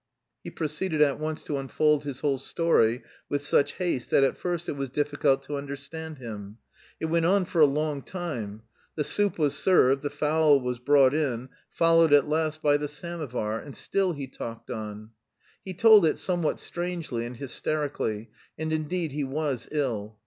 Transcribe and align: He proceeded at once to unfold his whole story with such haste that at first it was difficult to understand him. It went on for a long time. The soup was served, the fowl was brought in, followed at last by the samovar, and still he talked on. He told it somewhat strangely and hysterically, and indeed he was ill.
He 0.43 0.49
proceeded 0.49 0.99
at 1.03 1.19
once 1.19 1.43
to 1.43 1.57
unfold 1.57 2.05
his 2.05 2.21
whole 2.21 2.39
story 2.39 3.03
with 3.29 3.43
such 3.43 3.73
haste 3.73 4.09
that 4.09 4.23
at 4.23 4.35
first 4.35 4.67
it 4.67 4.71
was 4.71 4.89
difficult 4.89 5.43
to 5.43 5.57
understand 5.57 6.17
him. 6.17 6.57
It 6.99 7.05
went 7.05 7.27
on 7.27 7.45
for 7.45 7.61
a 7.61 7.65
long 7.67 8.01
time. 8.01 8.63
The 8.95 9.03
soup 9.03 9.37
was 9.37 9.55
served, 9.55 10.01
the 10.01 10.09
fowl 10.09 10.59
was 10.59 10.79
brought 10.79 11.13
in, 11.13 11.49
followed 11.69 12.13
at 12.13 12.27
last 12.27 12.63
by 12.63 12.77
the 12.77 12.87
samovar, 12.87 13.59
and 13.59 13.75
still 13.75 14.13
he 14.13 14.25
talked 14.25 14.71
on. 14.71 15.11
He 15.63 15.75
told 15.75 16.03
it 16.07 16.17
somewhat 16.17 16.59
strangely 16.59 17.23
and 17.23 17.37
hysterically, 17.37 18.31
and 18.57 18.73
indeed 18.73 19.11
he 19.11 19.23
was 19.23 19.69
ill. 19.71 20.17